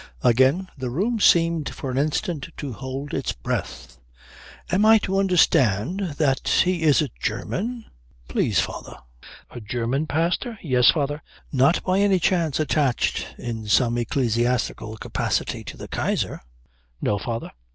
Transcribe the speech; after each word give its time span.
Again 0.23 0.67
the 0.75 0.89
room 0.89 1.19
seemed 1.19 1.69
for 1.69 1.91
an 1.91 1.99
instant 1.99 2.49
to 2.57 2.73
hold 2.73 3.13
its 3.13 3.33
breath. 3.33 3.99
"Am 4.71 4.83
I 4.83 4.97
to 4.97 5.19
understand 5.19 6.15
that 6.17 6.47
he 6.65 6.81
is 6.81 7.03
a 7.03 7.09
German?" 7.19 7.85
"Please, 8.27 8.59
father." 8.59 8.97
"A 9.51 9.61
German 9.61 10.07
pastor?" 10.07 10.57
"Yes, 10.63 10.89
father." 10.89 11.21
"Not 11.51 11.83
by 11.83 11.99
any 11.99 12.17
chance 12.19 12.59
attached 12.59 13.27
in 13.37 13.67
some 13.67 13.95
ecclesiastical 13.95 14.97
capacity 14.97 15.63
to 15.65 15.77
the 15.77 15.87
Kaiser?" 15.87 16.41
"No, 16.99 17.19
father." 17.19 17.51